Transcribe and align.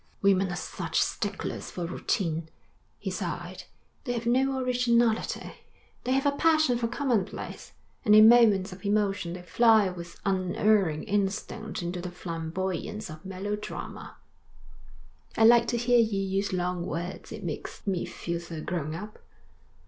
'Women 0.23 0.51
are 0.51 0.55
such 0.55 0.99
sticklers 0.99 1.69
for 1.69 1.85
routine,' 1.85 2.49
he 2.97 3.11
sighed. 3.11 3.65
'They 4.03 4.13
have 4.13 4.25
no 4.25 4.57
originality. 4.59 5.53
They 6.05 6.13
have 6.13 6.25
a 6.25 6.35
passion 6.35 6.79
for 6.79 6.87
commonplace, 6.87 7.73
and 8.03 8.15
in 8.15 8.27
moments 8.27 8.73
of 8.73 8.83
emotion 8.83 9.33
they 9.33 9.43
fly 9.43 9.89
with 9.89 10.19
unerring 10.25 11.03
instinct 11.03 11.83
into 11.83 12.01
the 12.01 12.09
flamboyance 12.09 13.11
of 13.11 13.23
melodrama.' 13.23 14.15
'I 15.37 15.43
like 15.45 15.67
to 15.67 15.77
hear 15.77 15.99
you 15.99 16.17
use 16.19 16.51
long 16.51 16.83
words. 16.87 17.31
It 17.31 17.43
makes 17.43 17.85
me 17.85 18.05
feel 18.05 18.39
so 18.39 18.59
grown 18.63 18.95
up.' 18.95 19.19